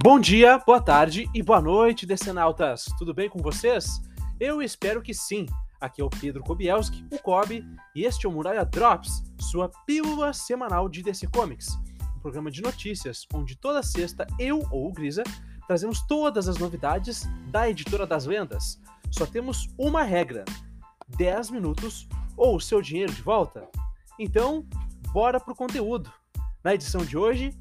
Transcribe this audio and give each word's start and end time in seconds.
Bom 0.00 0.20
dia, 0.20 0.58
boa 0.64 0.80
tarde 0.80 1.28
e 1.34 1.42
boa 1.42 1.60
noite, 1.60 2.06
decenautas. 2.06 2.84
Tudo 2.96 3.12
bem 3.12 3.28
com 3.28 3.40
vocês? 3.42 4.00
Eu 4.38 4.62
espero 4.62 5.02
que 5.02 5.12
sim. 5.12 5.44
Aqui 5.80 6.00
é 6.00 6.04
o 6.04 6.08
Pedro 6.08 6.44
Kobielski, 6.44 7.04
o 7.12 7.18
Kobe, 7.18 7.66
e 7.96 8.04
este 8.04 8.24
é 8.24 8.28
o 8.28 8.32
Muralha 8.32 8.64
Drops, 8.64 9.24
sua 9.40 9.68
pílula 9.86 10.32
semanal 10.32 10.88
de 10.88 11.02
DC 11.02 11.26
Comics, 11.26 11.76
um 12.16 12.20
programa 12.20 12.48
de 12.48 12.62
notícias 12.62 13.26
onde 13.34 13.56
toda 13.56 13.82
sexta 13.82 14.24
eu 14.38 14.64
ou 14.70 14.88
o 14.88 14.92
Grisa 14.92 15.24
trazemos 15.66 16.00
todas 16.06 16.48
as 16.48 16.58
novidades 16.58 17.28
da 17.50 17.68
editora 17.68 18.06
das 18.06 18.24
lendas. 18.24 18.80
Só 19.10 19.26
temos 19.26 19.68
uma 19.76 20.04
regra: 20.04 20.44
10 21.08 21.50
minutos 21.50 22.08
ou 22.36 22.54
o 22.54 22.60
seu 22.60 22.80
dinheiro 22.80 23.12
de 23.12 23.22
volta. 23.22 23.66
Então, 24.16 24.64
bora 25.12 25.40
pro 25.40 25.56
conteúdo. 25.56 26.08
Na 26.62 26.72
edição 26.72 27.04
de 27.04 27.18
hoje, 27.18 27.52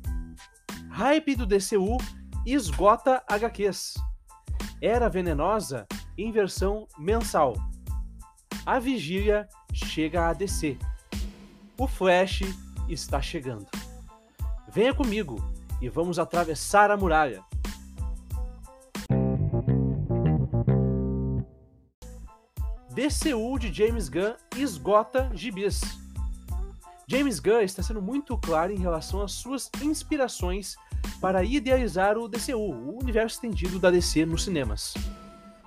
hype 0.92 1.36
do 1.36 1.48
DCU 1.48 1.98
esgota 2.54 3.22
HQs. 3.28 3.96
Era 4.82 5.10
Venenosa 5.10 5.86
em 6.18 6.32
versão 6.32 6.88
mensal. 6.98 7.54
A 8.66 8.80
vigília 8.80 9.50
chega 9.74 10.30
a 10.30 10.34
DC. 10.34 10.78
O 11.78 11.88
Flash 11.88 12.44
está 12.88 13.22
chegando. 13.22 13.68
Venha 14.70 14.94
comigo 14.94 15.36
e 15.82 15.90
vamos 15.90 16.18
atravessar 16.18 16.90
a 16.90 16.96
muralha. 16.96 17.44
DCU 22.90 23.60
de 23.60 23.74
James 23.74 24.08
Gunn 24.08 24.36
esgota 24.56 25.30
gibis. 25.34 25.82
James 27.08 27.40
Gunn 27.40 27.62
está 27.62 27.84
sendo 27.84 28.02
muito 28.02 28.38
claro 28.38 28.72
em 28.72 28.80
relação 28.80 29.22
às 29.22 29.34
suas 29.34 29.70
inspirações 29.82 30.78
para 31.20 31.44
idealizar 31.44 32.18
o 32.18 32.28
DCU, 32.28 32.58
o 32.58 33.00
universo 33.02 33.36
estendido 33.36 33.80
da 33.80 33.90
DC 33.90 34.26
nos 34.26 34.44
cinemas. 34.44 34.94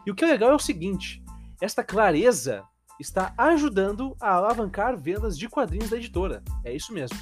E 0.06 0.10
o 0.10 0.14
que 0.14 0.24
é 0.24 0.28
legal 0.28 0.50
é 0.50 0.54
o 0.54 0.58
seguinte: 0.58 1.22
esta 1.60 1.82
clareza 1.84 2.64
está 2.98 3.32
ajudando 3.36 4.16
a 4.20 4.32
alavancar 4.32 4.96
vendas 4.96 5.36
de 5.38 5.48
quadrinhos 5.48 5.90
da 5.90 5.96
editora. 5.96 6.42
É 6.64 6.74
isso 6.74 6.92
mesmo. 6.92 7.18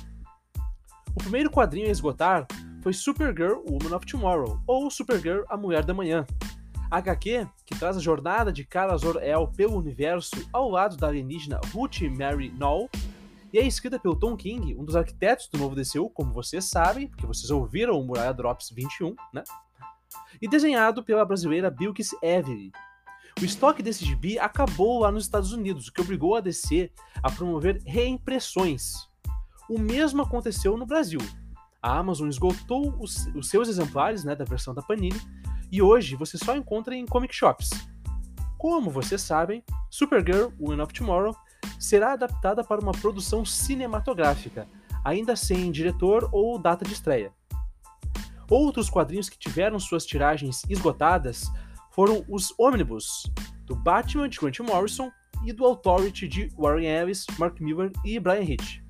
O 1.15 1.19
primeiro 1.19 1.51
quadrinho 1.51 1.89
a 1.89 1.91
esgotar 1.91 2.47
foi 2.83 2.93
Supergirl 2.93 3.63
Woman 3.69 3.97
of 3.97 4.07
Tomorrow, 4.07 4.61
ou 4.67 4.91
Supergirl 4.91 5.43
A 5.49 5.57
Mulher 5.57 5.85
da 5.85 5.95
Manhã. 5.95 6.27
A 6.91 6.99
HQ, 6.99 7.47
que 7.67 7.79
traz 7.79 7.97
a 7.97 8.01
jornada 8.01 8.53
de 8.53 8.65
Kara 8.65 8.97
Zor-El 8.97 9.49
pelo 9.49 9.77
universo 9.77 10.37
ao 10.53 10.71
lado 10.71 10.97
da 10.97 11.09
alienígena 11.09 11.61
Ruth 11.73 12.01
Mary 12.03 12.51
Null, 12.51 12.89
e 13.53 13.59
é 13.59 13.67
escrita 13.67 13.99
pelo 13.99 14.17
Tom 14.17 14.37
King, 14.37 14.75
um 14.77 14.85
dos 14.85 14.97
arquitetos 14.97 15.49
do 15.49 15.59
novo 15.59 15.75
DCU, 15.75 16.11
como 16.11 16.33
vocês 16.33 16.65
sabem, 16.65 17.09
porque 17.09 17.27
vocês 17.27 17.51
ouviram 17.51 17.99
o 17.99 18.05
Muralha 18.05 18.35
Drops 18.35 18.71
21, 18.71 19.15
né? 19.33 19.43
E 20.41 20.49
desenhado 20.49 21.03
pela 21.03 21.25
brasileira 21.25 21.71
Bilkis 21.71 22.15
Avery. 22.23 22.71
O 23.41 23.45
estoque 23.45 23.83
desse 23.83 24.05
gibi 24.05 24.39
acabou 24.39 25.01
lá 25.01 25.13
nos 25.13 25.25
Estados 25.25 25.53
Unidos, 25.53 25.89
o 25.89 25.93
que 25.93 26.01
obrigou 26.01 26.35
a 26.35 26.41
DC 26.41 26.91
a 27.23 27.31
promover 27.31 27.81
reimpressões. 27.87 28.95
O 29.69 29.79
mesmo 29.79 30.23
aconteceu 30.23 30.77
no 30.77 30.85
Brasil. 30.87 31.21
A 31.81 31.97
Amazon 31.99 32.29
esgotou 32.29 32.97
os, 32.99 33.27
os 33.35 33.49
seus 33.49 33.69
exemplares 33.69 34.25
né, 34.25 34.35
da 34.35 34.45
versão 34.45 34.75
da 34.75 34.83
Panini 34.83 35.21
e 35.71 35.81
hoje 35.81 36.17
você 36.17 36.37
só 36.37 36.57
encontra 36.57 36.97
em 36.97 37.07
comic 37.07 37.35
shops. 37.35 37.71
Como 38.57 38.91
vocês 38.91 39.23
sabem, 39.23 39.63
Supergirl, 39.89 40.49
Woman 40.59 40.83
of 40.83 40.93
Tomorrow 40.93 41.37
será 41.79 42.13
adaptada 42.13 42.65
para 42.65 42.81
uma 42.81 42.93
produção 42.93 43.45
cinematográfica, 43.45 44.69
ainda 45.05 45.37
sem 45.37 45.71
diretor 45.71 46.29
ou 46.33 46.59
data 46.59 46.85
de 46.85 46.93
estreia. 46.93 47.33
Outros 48.51 48.89
quadrinhos 48.89 49.29
que 49.29 49.39
tiveram 49.39 49.79
suas 49.79 50.07
tiragens 50.07 50.63
esgotadas 50.69 51.45
foram 51.93 52.25
os 52.29 52.53
Omnibus, 52.59 53.25
do 53.65 53.77
Batman 53.77 54.29
de 54.29 54.39
Grant 54.39 54.61
Morrison 54.61 55.11
e 55.45 55.53
do 55.53 55.65
Authority 55.65 56.27
de 56.27 56.49
Warren 56.57 56.87
Ellis, 56.87 57.27
Mark 57.39 57.61
Miller 57.61 57.93
e 58.05 58.19
Brian 58.19 58.43
Hitch. 58.43 58.81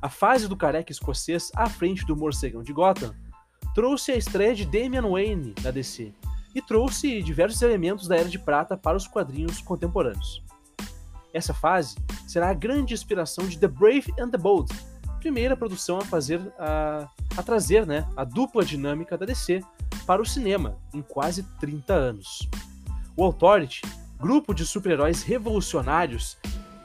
A 0.00 0.08
fase 0.08 0.46
do 0.46 0.56
careca 0.56 0.92
escocês 0.92 1.50
à 1.56 1.68
frente 1.68 2.06
do 2.06 2.16
morcegão 2.16 2.62
de 2.62 2.72
Gotham 2.72 3.14
trouxe 3.74 4.12
a 4.12 4.16
estreia 4.16 4.54
de 4.54 4.64
Damian 4.64 5.08
Wayne 5.08 5.54
na 5.62 5.70
DC 5.70 6.12
e 6.54 6.62
trouxe 6.62 7.22
diversos 7.22 7.60
elementos 7.62 8.06
da 8.06 8.16
Era 8.16 8.28
de 8.28 8.38
Prata 8.38 8.76
para 8.76 8.96
os 8.96 9.08
quadrinhos 9.08 9.60
contemporâneos. 9.60 10.44
Essa 11.34 11.52
fase 11.52 11.96
será 12.28 12.50
a 12.50 12.54
grande 12.54 12.94
inspiração 12.94 13.46
de 13.48 13.58
The 13.58 13.66
Brave 13.66 14.14
and 14.18 14.30
the 14.30 14.38
Bold, 14.38 14.72
primeira 15.18 15.56
produção 15.56 15.98
a 15.98 16.04
fazer 16.04 16.40
a, 16.58 17.08
a 17.36 17.42
trazer 17.42 17.84
né, 17.84 18.08
a 18.16 18.24
dupla 18.24 18.64
dinâmica 18.64 19.18
da 19.18 19.26
DC 19.26 19.60
para 20.06 20.22
o 20.22 20.26
cinema 20.26 20.78
em 20.94 21.02
quase 21.02 21.42
30 21.58 21.92
anos. 21.92 22.48
O 23.16 23.24
Authority, 23.24 23.82
grupo 24.18 24.54
de 24.54 24.64
super-heróis 24.64 25.22
revolucionários 25.22 26.38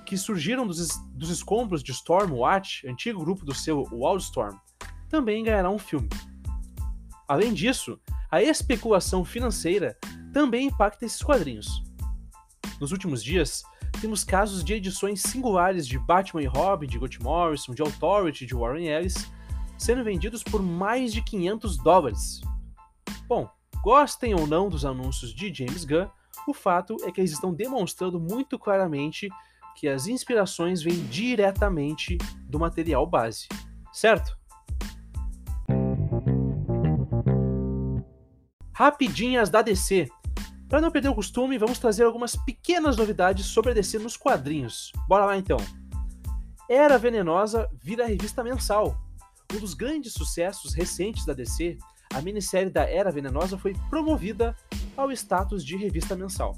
que 0.06 0.18
surgiram 0.18 0.66
dos, 0.66 0.98
dos 1.14 1.30
escombros 1.30 1.84
de 1.84 1.92
Stormwatch, 1.92 2.88
antigo 2.88 3.24
grupo 3.24 3.46
do 3.46 3.54
seu 3.54 3.84
Wildstorm, 3.92 4.58
também 5.08 5.44
ganhará 5.44 5.70
um 5.70 5.78
filme. 5.78 6.10
Além 7.28 7.54
disso, 7.54 8.00
a 8.32 8.42
especulação 8.42 9.24
financeira 9.24 9.96
também 10.34 10.68
impacta 10.68 11.06
esses 11.06 11.22
quadrinhos. 11.22 11.84
Nos 12.80 12.92
últimos 12.92 13.24
dias, 13.24 13.64
temos 14.02 14.24
casos 14.24 14.64
de 14.64 14.74
edições 14.74 15.22
singulares 15.22 15.88
de 15.88 16.00
Batman 16.00 16.42
e 16.42 16.46
Robin, 16.46 16.88
de 16.88 16.98
Grant 16.98 17.20
Morrison, 17.20 17.74
de 17.74 17.82
Authority, 17.82 18.46
de 18.46 18.56
Warren 18.56 18.88
Ellis, 18.88 19.30
sendo 19.78 20.04
vendidos 20.04 20.44
por 20.44 20.62
mais 20.62 21.14
de 21.14 21.22
500 21.22 21.78
dólares. 21.78 22.42
Bom, 23.28 23.50
gostem 23.84 24.34
ou 24.34 24.48
não 24.48 24.70
dos 24.70 24.86
anúncios 24.86 25.34
de 25.34 25.54
James 25.54 25.86
Gunn, 25.86 26.08
o 26.48 26.54
fato 26.54 26.98
é 27.04 27.12
que 27.12 27.22
eles 27.22 27.32
estão 27.32 27.54
demonstrando 27.54 28.20
muito 28.20 28.58
claramente 28.58 29.30
que 29.76 29.88
as 29.88 30.08
inspirações 30.08 30.82
vêm 30.82 31.06
diretamente 31.06 32.18
do 32.42 32.60
material 32.60 33.06
base, 33.06 33.48
certo? 33.94 34.38
Rapidinhas 38.74 39.50
da 39.50 39.62
DC. 39.62 40.10
Para 40.70 40.82
não 40.82 40.92
perder 40.92 41.10
o 41.10 41.16
costume, 41.16 41.58
vamos 41.58 41.80
trazer 41.80 42.04
algumas 42.04 42.36
pequenas 42.36 42.96
novidades 42.96 43.48
sobre 43.48 43.72
a 43.72 43.74
DC 43.74 43.98
nos 43.98 44.16
quadrinhos. 44.16 44.92
Bora 45.08 45.26
lá 45.26 45.36
então. 45.36 45.58
Era 46.70 46.96
Venenosa 47.00 47.68
vira 47.82 48.06
revista 48.06 48.44
mensal. 48.44 48.96
Um 49.52 49.60
dos 49.60 49.74
grandes 49.74 50.14
sucessos 50.14 50.76
recentes 50.76 51.26
da 51.26 51.34
DC, 51.34 51.76
a 52.14 52.22
minissérie 52.22 52.70
da 52.70 52.88
Era 52.88 53.12
Venenosa 53.12 53.58
foi 53.58 53.74
promovida 53.90 54.56
ao 54.96 55.12
status 55.12 55.66
de 55.66 55.76
revista 55.76 56.16
mensal. 56.16 56.56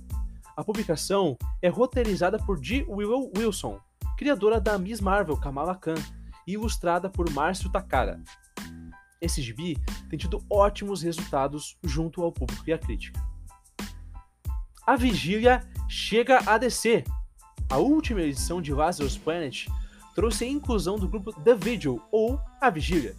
A 0.58 0.64
publicação 0.64 1.38
é 1.62 1.70
roteirizada 1.70 2.38
por 2.38 2.62
G. 2.62 2.86
Willow 2.90 3.32
Wilson, 3.38 3.80
criadora 4.18 4.60
da 4.60 4.78
Miss 4.78 5.00
Marvel 5.00 5.38
Kamala 5.38 5.74
Khan, 5.74 5.96
e 6.46 6.54
ilustrada 6.54 7.10
por 7.10 7.30
Márcio 7.32 7.72
Takara. 7.72 8.22
Esse 9.22 9.42
gibi 9.42 9.78
tem 10.10 10.20
tido 10.20 10.44
ótimos 10.50 11.02
resultados 11.02 11.78
junto 11.82 12.22
ao 12.24 12.32
público 12.32 12.64
e 12.68 12.74
à 12.74 12.78
crítica 12.78 13.31
a 14.86 14.96
vigília 14.96 15.64
chega 15.88 16.42
a 16.46 16.58
descer. 16.58 17.04
A 17.70 17.78
última 17.78 18.22
edição 18.22 18.62
de 18.62 18.74
Lazarus 18.74 19.18
Planet 19.18 19.68
trouxe 20.16 20.44
a 20.44 20.48
inclusão 20.48 20.98
do 20.98 21.08
grupo 21.08 21.32
The 21.32 21.56
Vigil, 21.56 22.02
ou 22.12 22.40
A 22.60 22.70
Vigília. 22.70 23.16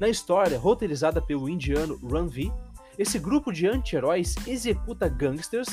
Na 0.00 0.08
história, 0.08 0.58
roteirizada 0.58 1.20
pelo 1.20 1.48
indiano 1.48 1.96
Run 2.02 2.26
V, 2.26 2.52
esse 2.98 3.18
grupo 3.18 3.52
de 3.52 3.66
anti-heróis 3.66 4.34
executa 4.46 5.08
gangsters 5.08 5.68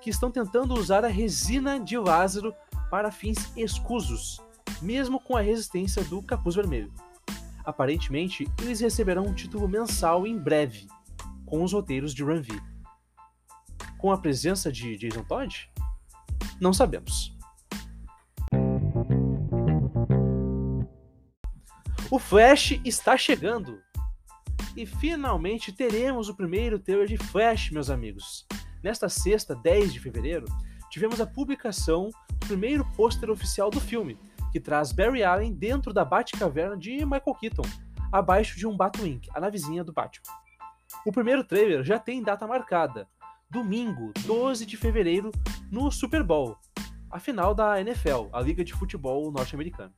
que 0.00 0.10
estão 0.10 0.30
tentando 0.30 0.74
usar 0.74 1.04
a 1.04 1.08
resina 1.08 1.78
de 1.78 1.96
Lázaro 1.96 2.54
para 2.90 3.10
fins 3.10 3.52
escusos, 3.56 4.40
mesmo 4.82 5.20
com 5.20 5.36
a 5.36 5.40
resistência 5.40 6.04
do 6.04 6.20
Capuz 6.22 6.56
Vermelho. 6.56 6.92
Aparentemente, 7.64 8.46
eles 8.60 8.80
receberão 8.80 9.24
um 9.24 9.34
título 9.34 9.68
mensal 9.68 10.26
em 10.26 10.36
breve, 10.36 10.88
com 11.46 11.62
os 11.62 11.72
roteiros 11.72 12.12
de 12.12 12.22
Run 12.22 12.42
V 12.42 12.71
com 14.02 14.10
a 14.10 14.18
presença 14.18 14.72
de 14.72 14.96
Jason 14.96 15.22
Todd? 15.22 15.70
Não 16.60 16.72
sabemos. 16.72 17.32
O 22.10 22.18
Flash 22.18 22.80
está 22.84 23.16
chegando. 23.16 23.80
E 24.76 24.84
finalmente 24.84 25.70
teremos 25.70 26.28
o 26.28 26.34
primeiro 26.34 26.80
trailer 26.80 27.06
de 27.06 27.16
Flash, 27.16 27.70
meus 27.70 27.88
amigos. 27.90 28.44
Nesta 28.82 29.08
sexta, 29.08 29.54
10 29.54 29.92
de 29.92 30.00
fevereiro, 30.00 30.46
tivemos 30.90 31.20
a 31.20 31.26
publicação 31.26 32.10
do 32.28 32.46
primeiro 32.46 32.84
pôster 32.96 33.30
oficial 33.30 33.70
do 33.70 33.80
filme, 33.80 34.18
que 34.50 34.58
traz 34.58 34.90
Barry 34.90 35.22
Allen 35.22 35.54
dentro 35.54 35.92
da 35.92 36.04
Batcaverna 36.04 36.76
de 36.76 37.04
Michael 37.04 37.36
Keaton, 37.38 37.68
abaixo 38.10 38.58
de 38.58 38.66
um 38.66 38.76
Batwing, 38.76 39.20
a 39.32 39.40
navezinha 39.40 39.84
do 39.84 39.92
Batman. 39.92 40.34
O 41.06 41.12
primeiro 41.12 41.44
trailer 41.44 41.84
já 41.84 41.98
tem 41.98 42.22
data 42.22 42.46
marcada, 42.46 43.08
domingo, 43.52 44.12
12 44.24 44.64
de 44.64 44.78
fevereiro, 44.78 45.30
no 45.70 45.90
Super 45.90 46.22
Bowl, 46.22 46.56
a 47.10 47.20
final 47.20 47.54
da 47.54 47.78
NFL, 47.78 48.28
a 48.32 48.40
Liga 48.40 48.64
de 48.64 48.72
Futebol 48.72 49.30
Norte-Americana. 49.30 49.92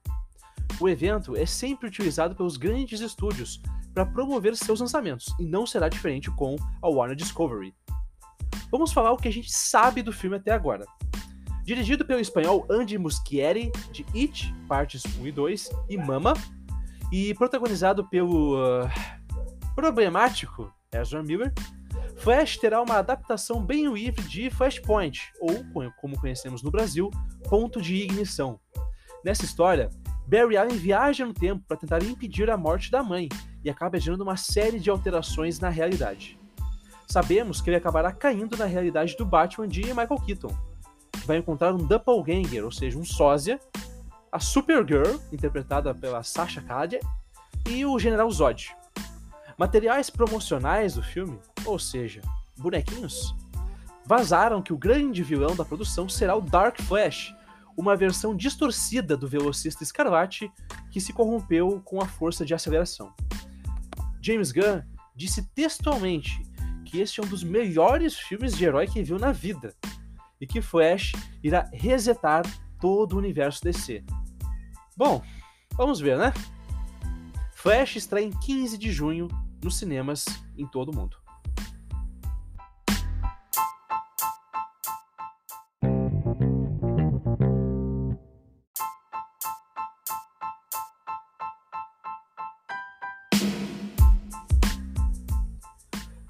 o 0.81 0.89
evento 0.89 1.37
é 1.37 1.47
sempre 1.47 1.87
utilizado 1.87 2.35
pelos 2.35 2.57
grandes 2.57 3.01
estúdios 3.01 3.63
para 3.95 4.05
promover 4.05 4.57
seus 4.57 4.81
lançamentos, 4.81 5.33
e 5.39 5.45
não 5.45 5.69
será 5.69 5.89
diferente 5.89 6.33
com 6.33 6.57
a 6.83 6.89
Warner 6.89 7.17
Discovery. 7.17 7.73
Vamos 8.73 8.93
falar 8.93 9.13
o 9.13 9.17
que 9.17 9.29
a 9.29 9.33
gente 9.33 9.53
sabe 9.53 10.03
do 10.03 10.13
filme 10.13 10.37
até 10.37 10.51
agora. 10.51 10.85
Dirigido 11.63 12.05
pelo 12.05 12.21
espanhol 12.21 12.67
Andy 12.69 12.99
Muschietti, 12.99 13.71
de 13.93 14.05
It, 14.17 14.53
partes 14.67 15.05
1 15.17 15.29
e 15.29 15.31
2, 15.31 15.71
e 15.89 15.97
Mama, 15.97 16.35
e 17.13 17.33
protagonizado 17.35 18.05
pelo 18.09 18.57
uh, 18.57 18.91
problemático 19.77 20.75
Ezra 20.93 21.23
Miller, 21.23 21.53
Flash 22.25 22.57
terá 22.57 22.81
uma 22.81 22.97
adaptação 22.97 23.63
bem 23.63 23.87
livre 23.93 24.27
de 24.27 24.49
Flashpoint, 24.49 25.31
ou, 25.39 25.63
como 26.01 26.19
conhecemos 26.19 26.63
no 26.63 26.71
Brasil, 26.71 27.11
ponto 27.51 27.83
de 27.83 27.97
ignição. 27.97 28.59
Nessa 29.23 29.45
história, 29.45 29.91
Barry 30.27 30.57
Allen 30.57 30.79
viaja 30.79 31.27
no 31.27 31.35
tempo 31.35 31.63
para 31.69 31.77
tentar 31.77 32.03
impedir 32.03 32.49
a 32.49 32.57
morte 32.57 32.91
da 32.91 33.03
mãe 33.03 33.29
e 33.63 33.69
acaba 33.69 34.01
gerando 34.01 34.23
uma 34.23 34.39
série 34.39 34.81
de 34.81 34.89
alterações 34.89 35.61
na 35.61 35.69
realidade. 35.69 36.41
Sabemos 37.07 37.61
que 37.61 37.69
ele 37.69 37.77
acabará 37.77 38.11
caindo 38.11 38.57
na 38.57 38.65
realidade 38.65 39.15
do 39.19 39.27
Batman 39.27 39.69
de 39.69 39.83
Michael 39.83 40.23
Keaton, 40.25 40.57
que 41.13 41.27
vai 41.27 41.37
encontrar 41.37 41.75
um 41.75 41.87
doppelganger, 41.87 42.65
ou 42.65 42.73
seja, 42.73 42.99
um 42.99 43.05
sósia, 43.05 43.61
a 44.33 44.41
Supergirl, 44.41 45.19
interpretada 45.31 45.95
pela 45.95 46.23
Sasha 46.23 46.63
Calle, 46.63 47.01
e 47.69 47.85
o 47.85 47.99
General 47.99 48.31
Zod. 48.31 48.75
Materiais 49.59 50.09
promocionais 50.09 50.95
do 50.95 51.03
filme, 51.03 51.39
ou 51.65 51.79
seja, 51.79 52.21
bonequinhos, 52.57 53.35
vazaram 54.05 54.63
que 54.63 54.73
o 54.73 54.79
grande 54.79 55.23
vilão 55.23 55.57
da 55.57 55.65
produção 55.65 56.09
será 56.09 56.37
o 56.37 56.41
Dark 56.41 56.81
Flash, 56.83 57.35
uma 57.77 57.97
versão 57.97 58.37
distorcida 58.37 59.17
do 59.17 59.27
velocista 59.27 59.83
Escarlate 59.83 60.51
que 60.91 61.01
se 61.01 61.13
corrompeu 61.13 61.81
com 61.85 62.01
a 62.01 62.07
força 62.07 62.45
de 62.45 62.55
aceleração. 62.55 63.13
James 64.21 64.53
Gunn 64.53 64.83
disse 65.15 65.43
textualmente 65.55 66.43
que 66.85 67.01
este 67.01 67.21
é 67.21 67.25
um 67.25 67.27
dos 67.27 67.43
melhores 67.43 68.17
filmes 68.17 68.57
de 68.57 68.65
herói 68.65 68.87
que 68.87 69.03
viu 69.03 69.19
na 69.19 69.33
vida 69.33 69.75
e 70.41 70.47
que 70.47 70.63
Flash 70.63 71.13
irá 71.43 71.69
resetar 71.73 72.45
todo 72.81 73.15
o 73.15 73.19
universo 73.19 73.63
DC. 73.65 74.05
Bom, 74.97 75.23
vamos 75.77 75.99
ver, 75.99 76.17
né? 76.17 76.33
Flash 77.53 77.97
estreia 77.97 78.27
em 78.27 78.31
15 78.31 78.79
de 78.79 78.93
junho 78.93 79.29
nos 79.63 79.79
cinemas 79.79 80.25
em 80.57 80.67
todo 80.67 80.91
o 80.91 80.97
mundo. 80.97 81.24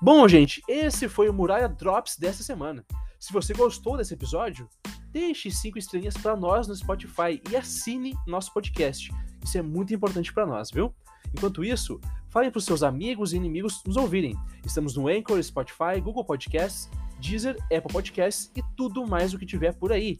Bom, 0.04 0.28
gente, 0.28 0.62
esse 0.68 1.08
foi 1.08 1.30
o 1.30 1.32
Muralha 1.32 1.66
Drops 1.66 2.18
dessa 2.18 2.42
semana. 2.42 2.84
Se 3.18 3.32
você 3.32 3.54
gostou 3.54 3.96
desse 3.96 4.12
episódio, 4.12 4.68
deixe 5.10 5.50
cinco 5.50 5.78
estrelinhas 5.78 6.14
para 6.14 6.36
nós 6.36 6.68
no 6.68 6.76
Spotify 6.76 7.40
e 7.50 7.56
assine 7.56 8.14
nosso 8.26 8.52
podcast. 8.52 9.10
Isso 9.42 9.56
é 9.56 9.62
muito 9.62 9.94
importante 9.94 10.30
para 10.30 10.44
nós, 10.44 10.70
viu? 10.70 10.94
Enquanto 11.32 11.64
isso, 11.64 11.98
fale 12.28 12.50
para 12.50 12.58
os 12.58 12.66
seus 12.66 12.82
amigos 12.82 13.32
e 13.32 13.36
inimigos 13.36 13.82
nos 13.86 13.96
ouvirem. 13.96 14.36
Estamos 14.62 14.94
no 14.94 15.08
Anchor, 15.08 15.42
Spotify, 15.42 15.98
Google 16.02 16.26
Podcasts, 16.26 16.90
Deezer, 17.18 17.56
Apple 17.74 17.90
Podcasts 17.90 18.52
e 18.54 18.62
tudo 18.76 19.06
mais 19.06 19.32
o 19.32 19.38
que 19.38 19.46
tiver 19.46 19.72
por 19.72 19.90
aí. 19.90 20.18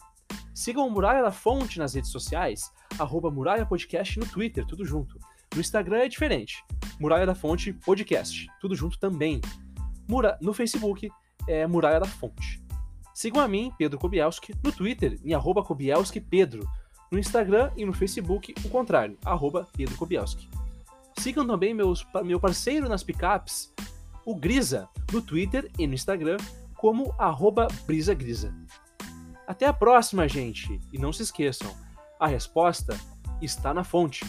Sigam 0.55 0.89
o 0.89 0.91
Muralha 0.91 1.21
da 1.21 1.31
Fonte 1.31 1.79
nas 1.79 1.93
redes 1.93 2.11
sociais, 2.11 2.73
arroba 2.99 3.31
Muralha 3.31 3.67
Podcast 3.67 4.19
no 4.19 4.25
Twitter, 4.25 4.65
tudo 4.65 4.83
junto. 4.83 5.19
No 5.55 5.61
Instagram 5.61 5.99
é 5.99 6.09
diferente, 6.09 6.65
Muralha 6.99 7.27
da 7.27 7.35
Fonte 7.35 7.71
Podcast, 7.71 8.49
tudo 8.63 8.75
junto 8.75 8.99
também. 8.99 9.43
Mura 10.09 10.39
no 10.41 10.53
Facebook 10.53 11.09
é 11.49 11.67
Muralha 11.67 12.01
da 12.01 12.07
Fonte. 12.07 12.63
Sigam 13.15 13.41
a 13.41 13.49
mim, 13.49 13.73
Pedro 13.79 13.99
Kobielski, 13.99 14.55
no 14.63 14.73
Twitter, 14.73 15.19
em 15.25 15.35
arroba 15.35 15.63
KobielskiPedro. 15.63 16.69
No 17.13 17.19
Instagram 17.19 17.71
e 17.77 17.85
no 17.85 17.93
Facebook, 17.93 18.55
o 18.65 18.69
contrário, 18.69 19.17
arroba 19.25 19.69
Pedro 19.77 19.97
Kobielski. 19.97 20.49
Sigam 21.19 21.47
também 21.47 21.73
meus, 21.73 22.05
meu 22.25 22.41
parceiro 22.41 22.89
nas 22.89 23.05
picapes, 23.05 23.73
o 24.27 24.35
Grisa, 24.35 24.89
no 25.13 25.23
Twitter 25.23 25.71
e 25.79 25.87
no 25.87 25.95
Instagram, 25.95 26.39
como 26.77 27.15
arroba 27.19 27.69
brisagrisa. 27.87 28.53
Até 29.47 29.67
a 29.67 29.73
próxima, 29.73 30.27
gente! 30.27 30.81
E 30.93 30.99
não 30.99 31.13
se 31.13 31.23
esqueçam, 31.23 31.73
a 32.19 32.27
resposta 32.27 32.99
está 33.41 33.73
na 33.73 33.85
fonte. 33.85 34.25